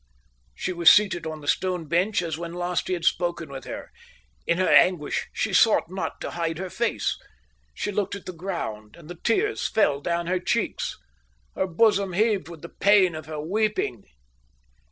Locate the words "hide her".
6.31-6.71